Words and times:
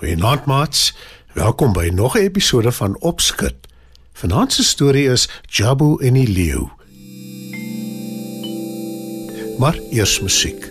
Goeienaand 0.00 0.44
maats. 0.44 0.96
Welkom 1.32 1.72
by 1.72 1.90
nog 1.92 2.14
'n 2.16 2.18
episode 2.18 2.72
van 2.72 3.00
Opskud. 3.00 3.54
Vanaand 4.12 4.52
se 4.52 4.64
storie 4.64 5.08
is 5.08 5.28
Jabu 5.42 5.96
en 5.96 6.12
die 6.12 6.28
leeu. 6.28 6.68
Maar 9.58 9.78
eers 9.90 10.20
musiek. 10.20 10.69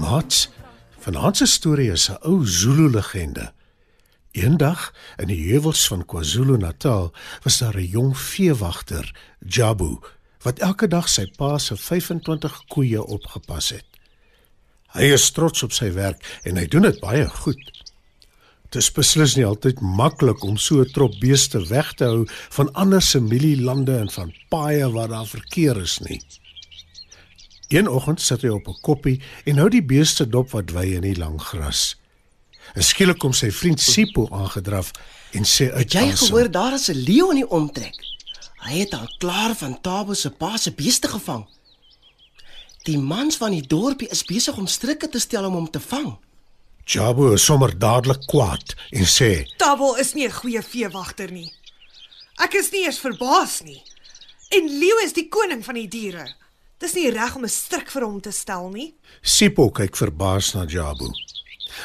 Maats, 0.00 0.48
vanaand 1.04 1.36
se 1.36 1.46
storie 1.46 1.90
is 1.92 2.08
'n 2.08 2.16
ou 2.24 2.46
Zulu 2.46 2.88
legende. 2.90 3.52
Eendag 4.32 4.94
in 5.16 5.26
die 5.26 5.42
heuwels 5.48 5.86
van 5.86 6.06
KwaZulu-Natal 6.06 7.12
was 7.42 7.58
daar 7.58 7.76
'n 7.76 7.90
jong 7.96 8.18
veewagter, 8.18 9.14
Jabu, 9.46 9.98
wat 10.42 10.58
elke 10.58 10.88
dag 10.88 11.08
sy 11.08 11.26
pa 11.36 11.58
se 11.58 11.76
25 11.76 12.64
koeie 12.68 13.04
opgepas 13.04 13.68
het. 13.68 13.84
Hy 14.86 15.02
is 15.02 15.30
trots 15.30 15.62
op 15.62 15.72
sy 15.72 15.92
werk 15.92 16.40
en 16.42 16.56
hy 16.56 16.66
doen 16.66 16.82
dit 16.82 17.00
baie 17.00 17.28
goed. 17.28 17.84
Dit 18.62 18.82
is 18.82 18.92
beslis 18.92 19.36
nie 19.36 19.46
altyd 19.46 19.80
maklik 19.80 20.42
om 20.42 20.56
so 20.56 20.80
'n 20.80 20.92
trop 20.92 21.20
beeste 21.20 21.66
weg 21.68 21.92
te 21.92 22.04
hou 22.04 22.26
van 22.50 22.72
ander 22.72 23.02
se 23.02 23.20
mielielande 23.20 23.98
en 23.98 24.10
van 24.10 24.32
paaie 24.48 24.92
waar 24.92 25.08
daar 25.08 25.26
verkeer 25.26 25.76
is 25.76 25.98
nie. 25.98 26.20
Een 27.70 27.88
oggend 27.88 28.20
sit 28.20 28.42
hy 28.42 28.48
op 28.50 28.66
'n 28.68 28.80
koppie 28.82 29.20
en 29.44 29.56
hou 29.56 29.68
die 29.70 29.84
beeste 29.84 30.28
dop 30.28 30.50
wat 30.50 30.70
wy 30.70 30.86
in 30.98 31.04
die 31.06 31.16
lang 31.16 31.40
gras. 31.42 31.96
En 32.74 32.82
skielik 32.82 33.18
kom 33.18 33.32
sy 33.32 33.50
vriend 33.50 33.80
Sipho 33.80 34.28
aangedraf 34.30 34.90
en 35.30 35.44
sê 35.44 35.70
uit 35.72 35.92
Het 35.92 35.92
jy 35.92 36.16
gehoor 36.16 36.50
daar 36.50 36.72
is 36.72 36.88
'n 36.90 36.98
leeu 36.98 37.30
in 37.30 37.36
die 37.36 37.50
omtrek? 37.50 37.94
Hy 38.66 38.78
het 38.78 38.94
al 38.94 39.14
klaar 39.18 39.54
van 39.54 39.80
Tabo 39.80 40.14
se 40.14 40.30
pa 40.30 40.56
se 40.56 40.72
beeste 40.72 41.08
gevang. 41.08 41.46
Die 42.82 42.98
mans 42.98 43.36
van 43.36 43.50
die 43.50 43.66
dorpie 43.66 44.08
is 44.08 44.24
besig 44.24 44.56
om 44.56 44.66
strikke 44.66 45.08
te 45.08 45.18
stel 45.18 45.44
om 45.44 45.54
hom 45.54 45.70
te 45.70 45.80
vang. 45.80 46.18
Jabu 46.84 47.32
is 47.32 47.44
sommer 47.44 47.78
dadelik 47.78 48.26
kwaad 48.26 48.74
en 48.90 49.06
sê: 49.06 49.46
Tabo 49.56 49.94
is 49.94 50.14
nie 50.14 50.26
'n 50.26 50.32
goeie 50.32 50.62
veewagter 50.62 51.30
nie. 51.30 51.52
Ek 52.36 52.54
is 52.54 52.70
nie 52.70 52.84
eers 52.84 52.98
verbaas 52.98 53.60
nie. 53.62 53.82
En 54.48 54.78
leeu 54.78 55.04
is 55.04 55.12
die 55.12 55.28
koning 55.28 55.64
van 55.64 55.74
die 55.74 55.88
diere. 55.88 56.34
Dis 56.80 56.94
nie 56.96 57.10
reg 57.12 57.36
om 57.36 57.44
'n 57.44 57.48
strik 57.48 57.90
vir 57.90 58.02
hom 58.02 58.20
te 58.20 58.30
stel 58.30 58.70
nie. 58.70 58.94
Sipho 59.22 59.70
kyk 59.70 59.96
verbaas 59.96 60.54
na 60.54 60.64
Jabu. 60.64 61.10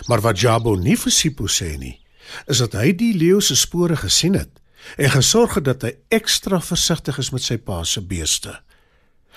Maar 0.08 0.22
wat 0.22 0.40
Jabu 0.40 0.78
nie 0.78 0.96
vir 0.96 1.12
Sipho 1.12 1.48
sê 1.48 1.78
nie, 1.78 2.00
is 2.48 2.58
dat 2.58 2.74
hy 2.74 2.92
die 2.96 3.14
leeu 3.14 3.42
se 3.42 3.56
spore 3.56 3.96
gesien 3.96 4.34
het 4.34 4.62
en 4.98 5.10
gesorg 5.10 5.56
het 5.56 5.66
dat 5.66 5.82
hy 5.82 5.92
ekstra 6.10 6.62
versigtig 6.62 7.18
is 7.18 7.32
met 7.32 7.42
sy 7.42 7.58
pa 7.58 7.84
se 7.84 8.02
beeste. 8.02 8.54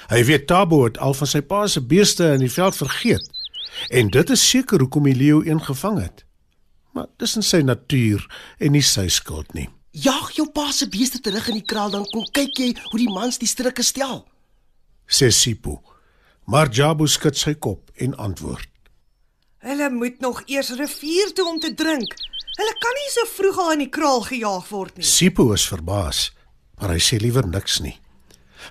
Hy 0.07 0.23
weet 0.25 0.47
Tabo 0.47 0.85
het 0.85 0.99
al 1.03 1.15
van 1.15 1.27
sy 1.27 1.41
pa 1.41 1.67
se 1.67 1.81
beeste 1.81 2.31
in 2.37 2.45
die 2.45 2.53
veld 2.53 2.77
vergeet 2.77 3.27
en 3.91 4.11
dit 4.15 4.31
is 4.31 4.49
seker 4.51 4.81
hoekom 4.81 5.09
die 5.11 5.17
leeu 5.17 5.43
een 5.47 5.61
gevang 5.65 6.01
het. 6.03 6.25
Maar 6.95 7.07
dis 7.19 7.37
in 7.37 7.47
sy 7.47 7.61
natuur 7.63 8.25
en 8.59 8.73
nie 8.73 8.83
sy 8.83 9.09
skuld 9.09 9.55
nie. 9.55 9.69
Jag 9.91 10.31
jou 10.37 10.47
pa 10.55 10.71
se 10.73 10.89
beeste 10.89 11.21
terug 11.21 11.49
in 11.49 11.59
die 11.61 11.67
kraal 11.67 11.91
dan 11.91 12.07
kom 12.13 12.27
kyk 12.33 12.59
jy 12.59 12.73
hoe 12.91 13.01
die 13.01 13.13
mans 13.13 13.39
die 13.39 13.51
strikke 13.51 13.83
stel. 13.83 14.27
Sê 15.09 15.31
Sipho. 15.33 15.81
Maar 16.49 16.71
Jabu 16.73 17.07
skud 17.09 17.37
sy 17.37 17.55
kop 17.55 17.91
en 17.97 18.15
antwoord: 18.17 18.69
Hulle 19.65 19.91
moet 19.91 20.21
nog 20.21 20.43
eers 20.47 20.71
rivier 20.79 21.33
toe 21.35 21.49
om 21.49 21.61
te 21.61 21.75
drink. 21.75 22.15
Hulle 22.59 22.75
kan 22.83 22.97
nie 22.97 23.11
so 23.13 23.27
vroeg 23.37 23.59
al 23.59 23.73
in 23.77 23.85
die 23.85 23.93
kraal 23.93 24.23
gejaag 24.27 24.69
word 24.71 24.97
nie. 24.97 25.07
Sipho 25.07 25.53
is 25.55 25.67
verbaas, 25.69 26.29
maar 26.79 26.95
hy 26.95 27.01
sê 27.03 27.19
liewer 27.21 27.47
niks 27.47 27.81
nie. 27.85 27.97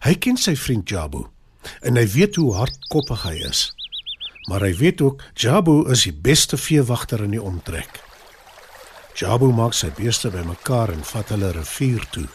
Hy 0.03 0.15
ken 0.19 0.39
sy 0.39 0.55
vriend 0.59 0.89
Jabu 0.89 1.27
en 1.83 1.99
hy 1.99 2.05
weet 2.13 2.37
hoe 2.39 2.53
hardkoppig 2.55 3.23
hy 3.27 3.35
is. 3.47 3.67
Maar 4.47 4.63
hy 4.67 4.73
weet 4.79 5.03
ook 5.03 5.23
Jabu 5.35 5.81
is 5.91 6.05
die 6.07 6.15
beste 6.15 6.57
veewagter 6.57 7.23
in 7.25 7.35
die 7.35 7.43
omtrek. 7.43 8.01
Jabu 9.17 9.51
maak 9.51 9.75
sy 9.75 9.89
beeste 9.97 10.31
bymekaar 10.31 10.93
en 10.93 11.03
vat 11.11 11.31
hulle 11.33 11.51
rivier 11.55 12.03
toe. 12.13 12.27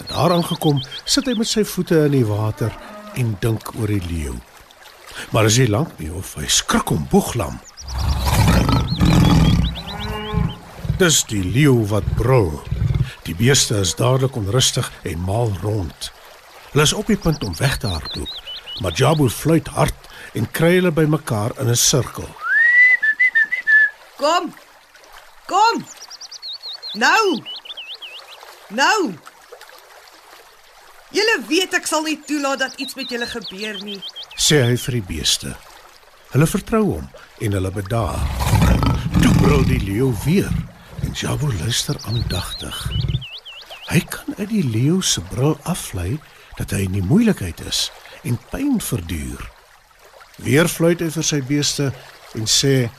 En 0.00 0.10
daar 0.10 0.36
aangekom, 0.36 0.80
sit 1.04 1.26
hy 1.28 1.34
met 1.36 1.48
sy 1.48 1.64
voete 1.64 2.04
in 2.06 2.14
die 2.18 2.28
water 2.28 2.72
en 3.16 3.36
dink 3.40 3.72
oor 3.80 3.90
die 3.90 4.02
leeu. 4.08 4.34
Maar 5.32 5.48
is 5.48 5.58
hy 5.60 5.66
lank 5.72 5.96
nie 5.98 6.10
of 6.12 6.34
hy 6.36 6.46
skrik 6.50 6.90
om 6.92 7.06
boeglam. 7.10 7.58
Dis 11.00 11.22
die 11.28 11.42
leeu 11.44 11.84
wat 11.90 12.06
brul. 12.16 12.52
Die 13.26 13.34
beeste 13.36 13.80
is 13.82 13.94
dadelik 13.98 14.36
onrustig 14.36 14.88
en 15.08 15.24
maal 15.26 15.52
rond. 15.62 16.10
Hulle 16.72 16.84
is 16.84 16.92
op 16.96 17.08
die 17.10 17.18
punt 17.20 17.44
om 17.44 17.56
weg 17.58 17.78
te 17.80 17.88
hardloop, 17.88 18.32
maar 18.80 18.92
Jabu 18.92 19.28
fluit 19.32 19.68
hard 19.76 20.10
en 20.36 20.48
kry 20.52 20.76
hulle 20.76 20.92
bymekaar 20.92 21.56
in 21.60 21.70
'n 21.72 21.76
sirkel. 21.76 22.28
Kom. 24.16 24.54
Kom. 25.46 25.84
Nou. 26.92 27.42
Nou. 28.68 29.14
Julle 31.16 31.36
weet 31.48 31.72
ek 31.78 31.86
sal 31.88 32.04
nie 32.04 32.18
toelaat 32.28 32.60
dat 32.60 32.80
iets 32.82 32.96
met 32.98 33.08
julle 33.08 33.26
gebeur 33.30 33.78
nie. 33.84 34.00
sê 34.36 34.60
hy 34.60 34.76
vir 34.76 34.98
die 34.98 35.06
beeste. 35.08 35.54
Hulle 36.34 36.46
vertrou 36.46 36.82
hom 36.90 37.06
en 37.40 37.56
hulle 37.56 37.70
bedaar. 37.72 38.20
Toe 39.22 39.32
brul 39.40 39.64
die 39.64 39.80
leeu 39.80 40.10
weer 40.26 40.52
en 41.00 41.14
Jabu 41.16 41.48
luister 41.62 41.96
aandagtig. 42.04 42.76
Hy 43.88 44.00
kan 44.12 44.34
uit 44.36 44.50
die 44.50 44.64
leeu 44.66 45.00
se 45.00 45.22
brul 45.30 45.56
aflei 45.64 46.18
dat 46.58 46.74
hy 46.76 46.84
in 46.84 46.98
die 46.98 47.06
moeilikheid 47.06 47.62
is 47.64 47.86
en 48.28 48.36
pyn 48.52 48.76
verduur. 48.82 49.40
Weer 50.44 50.68
fluit 50.68 51.00
hy 51.00 51.08
vir 51.14 51.24
sy 51.24 51.40
beeste 51.48 51.90
en 52.36 52.44
sê: 52.50 52.90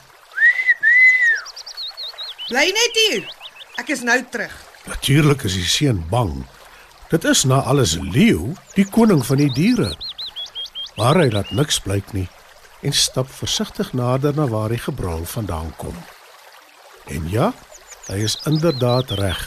Bly 2.50 2.66
net 2.74 3.02
hier. 3.04 3.28
Ek 3.78 3.94
is 3.94 4.02
nou 4.02 4.18
terug. 4.32 4.54
"Natuurlik 4.88 5.44
is 5.44 5.54
die 5.54 5.70
seun 5.70 6.02
bang. 6.10 6.48
Dit 7.10 7.24
is 7.24 7.44
na 7.44 7.62
alles 7.64 7.96
leeu, 8.02 8.54
die 8.76 8.86
koning 8.86 9.26
van 9.26 9.38
die 9.38 9.52
diere." 9.54 9.94
Maar 10.98 11.22
hy 11.22 11.30
laat 11.32 11.52
niks 11.52 11.80
blyk 11.80 12.14
nie 12.14 12.28
en 12.86 12.94
stap 12.94 13.30
versigtig 13.34 13.94
nader 13.94 14.36
na 14.36 14.48
waar 14.48 14.70
die 14.70 14.82
gebrul 14.82 15.26
vandaan 15.26 15.72
kom. 15.78 15.96
En 17.10 17.30
ja, 17.30 17.54
hy 18.08 18.20
is 18.26 18.38
inderdaad 18.46 19.12
reg. 19.18 19.40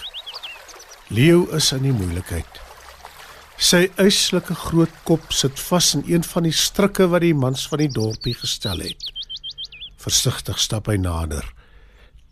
Leeu 1.08 1.46
is 1.56 1.72
in 1.72 1.86
die 1.86 1.94
moeilikheid. 1.94 2.60
Sy 3.60 3.90
uitslike 3.98 4.54
groot 4.56 4.92
kop 5.04 5.32
sit 5.36 5.58
vas 5.68 5.92
in 5.98 6.04
een 6.08 6.24
van 6.24 6.46
die 6.48 6.54
strikke 6.54 7.08
wat 7.12 7.24
die 7.26 7.34
mans 7.36 7.66
van 7.68 7.82
die 7.82 7.90
dorpie 7.92 8.34
gestel 8.38 8.80
het. 8.86 9.10
Versigtig 10.00 10.58
stap 10.58 10.88
hy 10.88 10.96
nader. 10.96 11.44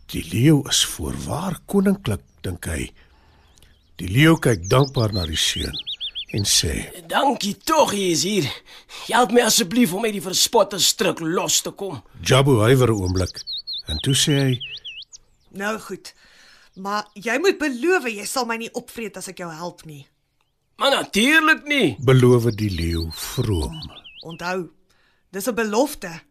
Die 0.09 0.23
leeu 0.31 0.63
is 0.71 0.81
voorwaar 0.89 1.59
koninklik, 1.69 2.23
dink 2.41 2.65
hy. 2.65 2.89
Die 3.99 4.07
leeu 4.07 4.37
kyk 4.39 4.61
dankbaar 4.71 5.11
na 5.11 5.25
die 5.27 5.39
seun 5.39 5.75
en 6.31 6.45
sê: 6.47 6.85
Dankie 7.11 7.55
tog 7.67 7.91
jy 7.91 8.11
is 8.13 8.23
hier. 8.23 8.45
Help 9.09 9.33
my 9.35 9.43
asseblief 9.43 9.91
om 9.93 10.05
uit 10.07 10.15
die 10.15 10.23
verspotte 10.23 10.79
struik 10.79 11.19
los 11.19 11.59
te 11.65 11.73
kom. 11.75 11.99
"Jabu 12.23 12.61
huiwer 12.63 12.91
'n 12.93 13.01
oomblik 13.01 13.43
en 13.87 13.97
toe 13.99 14.15
sê 14.15 14.33
hy: 14.39 14.59
Nou 15.51 15.79
goed. 15.79 16.13
Maar 16.75 17.07
jy 17.13 17.37
moet 17.39 17.57
beloof 17.57 18.07
jy 18.07 18.25
sal 18.25 18.45
my 18.45 18.55
nie 18.57 18.71
opvreet 18.73 19.17
as 19.17 19.27
ek 19.27 19.37
jou 19.37 19.51
help 19.51 19.85
nie. 19.85 20.07
Maar 20.77 20.91
natuurlik 20.91 21.67
nie. 21.67 21.95
beloof 21.99 22.55
die 22.55 22.69
leeu 22.69 23.09
vroom. 23.11 23.91
Onthou, 24.23 24.69
dis 25.31 25.47
'n 25.47 25.55
belofte. 25.55 26.21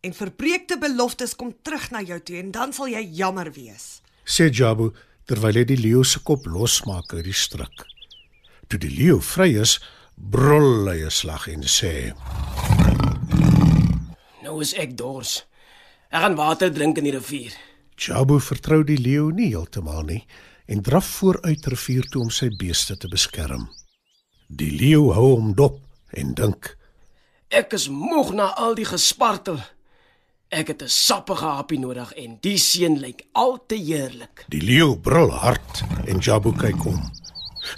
En 0.00 0.14
verbreekte 0.14 0.78
beloftes 0.78 1.36
kom 1.36 1.54
terug 1.62 1.90
na 1.90 2.00
jou 2.00 2.20
toe 2.20 2.36
en 2.36 2.50
dan 2.50 2.72
sal 2.72 2.86
jy 2.88 3.08
jammer 3.12 3.52
wees. 3.52 4.00
Sê 4.24 4.48
Jabu 4.50 4.92
terwyl 5.28 5.56
hy 5.60 5.64
die 5.68 5.80
leeu 5.80 6.04
se 6.04 6.20
kop 6.20 6.46
losmaak 6.46 7.14
uit 7.14 7.24
die 7.24 7.36
struik. 7.36 7.84
Toe 8.68 8.80
die 8.80 8.92
leeu 8.92 9.20
vry 9.20 9.54
is, 9.60 9.78
brul 10.16 10.88
hy 10.88 11.04
'n 11.04 11.10
slag 11.10 11.48
en 11.48 11.62
sê: 11.62 12.14
Nou 14.42 14.60
is 14.60 14.74
ek 14.74 14.96
dors. 14.96 15.44
Ek 16.10 16.20
gaan 16.22 16.36
water 16.36 16.70
drink 16.70 16.98
in 16.98 17.04
die 17.04 17.16
rivier. 17.16 17.52
Jabu 17.98 18.38
vertrou 18.40 18.84
die 18.84 18.98
leeu 18.98 19.30
nie 19.30 19.50
heeltemal 19.50 20.04
nie 20.04 20.24
en 20.66 20.82
draf 20.82 21.06
vooruit 21.18 21.66
rivier 21.66 22.06
toe 22.08 22.22
om 22.22 22.30
sy 22.30 22.48
beeste 22.56 22.96
te 22.96 23.08
beskerm. 23.08 23.68
Die 24.48 24.70
leeu 24.70 25.12
hou 25.12 25.34
hom 25.36 25.54
dop 25.54 25.80
en 26.12 26.34
dink: 26.34 26.76
Ek 27.50 27.72
is 27.72 27.88
moeg 27.88 28.32
na 28.32 28.52
al 28.56 28.74
die 28.74 28.88
gespartel. 28.88 29.60
Ek 30.54 30.68
het 30.70 30.82
'n 30.82 30.88
sappige 30.88 31.44
happie 31.44 31.78
nodig 31.78 32.12
en 32.12 32.38
die 32.40 32.58
seun 32.58 32.98
lyk 33.00 33.24
al 33.32 33.58
te 33.66 33.74
heerlik. 33.74 34.44
Die 34.48 34.62
leeu 34.62 34.94
brul 34.96 35.30
hard 35.30 35.82
en 36.06 36.18
Jabu 36.18 36.52
kyk 36.52 36.84
om. 36.86 37.00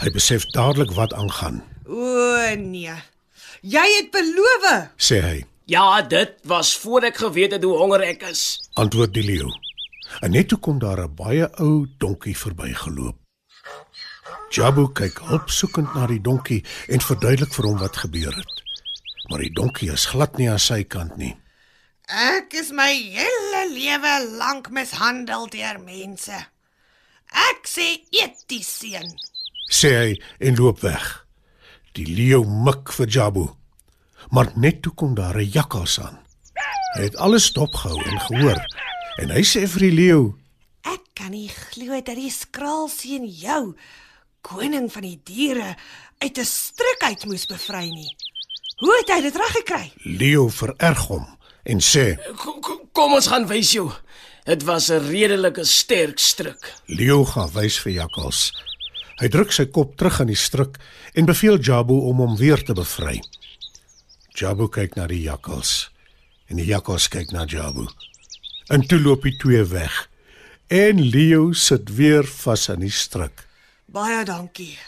Hy 0.02 0.10
besef 0.10 0.44
dadelik 0.52 0.90
wat 0.92 1.12
aangaan, 1.14 1.62
O 1.88 2.54
nee. 2.56 2.92
Jy 3.62 3.86
het 3.96 4.10
beloof. 4.10 4.88
sê 4.96 5.20
hy. 5.20 5.44
Ja, 5.64 6.02
dit 6.02 6.32
was 6.44 6.76
voor 6.76 7.02
ek 7.02 7.16
geweet 7.16 7.52
het 7.52 7.62
hoe 7.62 7.76
honger 7.78 8.00
ek 8.00 8.22
is. 8.22 8.60
Antwoord 8.74 9.14
die 9.14 9.24
leeu. 9.24 9.50
En 10.20 10.30
net 10.30 10.48
toe 10.48 10.58
kom 10.58 10.78
daar 10.78 11.00
'n 11.00 11.14
baie 11.14 11.48
ou 11.58 11.86
donkie 11.98 12.36
verbygeloop. 12.36 13.16
Jabu 14.50 14.92
kyk 14.92 15.18
hulpsoekend 15.18 15.94
na 15.94 16.06
die 16.06 16.20
donkie 16.20 16.64
en 16.88 17.00
verduidelik 17.00 17.54
vir 17.54 17.64
hom 17.64 17.78
wat 17.78 17.96
gebeur 17.96 18.36
het. 18.36 18.62
Maar 19.28 19.38
die 19.38 19.52
donkie 19.52 19.92
is 19.92 20.06
glad 20.06 20.36
nie 20.38 20.50
aan 20.50 20.58
sy 20.58 20.84
kant 20.84 21.16
nie. 21.16 21.36
Ek 22.06 22.52
is 22.54 22.68
my 22.70 22.92
hele 22.94 23.62
lewe 23.74 24.38
lank 24.38 24.68
mishandel 24.70 25.48
deur 25.50 25.80
mense. 25.82 26.36
Ek 27.34 27.66
sê 27.66 27.98
eet 28.14 28.44
die 28.46 28.62
seun. 28.62 29.10
sê 29.66 29.90
hy 29.90 30.12
en 30.38 30.54
loop 30.54 30.84
weg. 30.86 31.26
Die 31.98 32.06
leeu 32.06 32.44
mik 32.46 32.92
vir 32.94 33.10
Jabu. 33.10 33.48
Maar 34.30 34.52
net 34.54 34.82
toe 34.82 34.92
kom 34.94 35.16
daar 35.18 35.34
'n 35.34 35.50
jakkals 35.50 35.98
aan. 35.98 36.22
Hy 36.94 37.02
het 37.02 37.16
alles 37.16 37.50
dopgehou 37.52 37.98
en 37.98 38.20
gehoor 38.20 38.60
en 39.18 39.30
hy 39.30 39.42
sê 39.42 39.66
vir 39.66 39.80
die 39.90 39.96
leeu: 40.02 40.38
Ek 40.84 41.02
kan 41.14 41.30
nie 41.30 41.48
glo 41.48 42.00
dat 42.00 42.14
die 42.14 42.30
skraalseun 42.30 43.26
jou, 43.26 43.74
koning 44.42 44.92
van 44.92 45.02
die 45.02 45.20
diere, 45.24 45.74
uit 46.22 46.38
'n 46.38 46.44
struik 46.44 47.02
uit 47.02 47.26
moes 47.26 47.46
bevry 47.46 47.90
nie. 47.90 48.16
Hoe 48.78 48.96
het 48.96 49.10
hy 49.10 49.20
dit 49.22 49.36
reg 49.36 49.52
gekry? 49.52 49.92
"Leeu 50.04 50.50
vererg 50.50 51.06
hom 51.08 51.36
en 51.66 51.82
sê: 51.82 52.14
Kom, 52.38 52.60
kom, 52.92 53.16
ons 53.18 53.28
gaan 53.32 53.46
wys 53.50 53.74
jou. 53.76 53.90
Dit 54.46 54.62
was 54.62 54.90
'n 54.90 55.02
redelike 55.10 55.64
sterk 55.64 56.18
struik. 56.18 56.74
Leo 56.86 57.24
gaan 57.24 57.50
wys 57.52 57.78
vir 57.78 57.92
Jakkals. 57.92 58.52
Hy 59.16 59.28
druk 59.28 59.52
sy 59.52 59.66
kop 59.66 59.96
terug 59.96 60.20
in 60.20 60.26
die 60.26 60.36
struik 60.36 60.76
en 61.14 61.24
beveel 61.24 61.58
Jabu 61.58 61.96
om 62.08 62.16
hom 62.16 62.36
weer 62.36 62.62
te 62.64 62.72
bevry. 62.72 63.20
Jabu 64.36 64.68
kyk 64.68 64.94
na 64.94 65.06
die 65.06 65.22
Jakkals 65.22 65.90
en 66.48 66.56
die 66.56 66.66
Jakkals 66.68 67.08
kyk 67.08 67.32
na 67.32 67.44
Jabu. 67.44 67.88
En 68.68 68.86
toe 68.86 69.00
loop 69.00 69.22
die 69.22 69.36
twee 69.40 69.64
weg. 69.64 70.08
En 70.68 71.00
Leo 71.00 71.52
sit 71.52 71.94
weer 71.94 72.26
vas 72.26 72.68
in 72.68 72.80
die 72.80 72.90
struik. 72.90 73.46
Baie 73.86 74.24
dankie. 74.24 74.78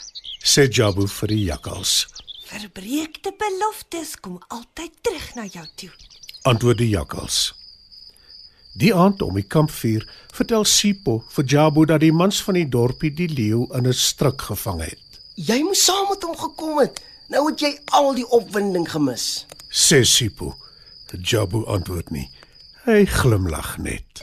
Sê 0.43 0.69
Jabu 0.69 1.07
vir 1.09 1.29
die 1.29 1.45
Jakkals. 1.45 2.07
Verbreekte 2.49 3.33
beloftes 3.39 4.17
kom 4.21 4.39
altyd 4.49 4.93
terug 5.03 5.35
na 5.35 5.45
jou 5.47 5.67
toe. 5.77 5.91
Antwoord 6.43 6.79
die 6.79 6.89
Jakkals. 6.89 7.55
Die 8.79 8.95
aand 8.95 9.23
om 9.23 9.35
die 9.35 9.47
kampvuur 9.47 10.05
vertel 10.35 10.65
Sipho 10.65 11.19
vir 11.35 11.45
Jabu 11.45 11.85
dat 11.87 12.01
die 12.01 12.13
mans 12.15 12.39
van 12.47 12.55
die 12.55 12.69
dorpie 12.69 13.11
die 13.11 13.29
leeu 13.29 13.67
in 13.75 13.87
'n 13.87 13.93
struik 13.93 14.43
gevang 14.43 14.81
het. 14.81 15.03
Jy 15.35 15.63
moes 15.63 15.85
saam 15.85 16.07
met 16.11 16.23
hom 16.23 16.37
gekom 16.37 16.79
het. 16.79 17.01
Nou 17.29 17.51
het 17.51 17.61
jy 17.61 17.79
al 17.85 18.15
die 18.15 18.29
opwinding 18.29 18.91
gemis. 18.91 19.47
sê 19.71 20.05
Sipho. 20.05 20.57
Jabu 21.23 21.65
antwoord 21.67 22.11
nie. 22.11 22.31
Hy 22.85 23.05
glimlag 23.05 23.79
net. 23.79 24.23